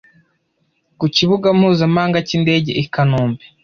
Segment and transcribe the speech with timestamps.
[0.99, 3.43] ku kibuga mpuzamahanga cy’indege i Kanombe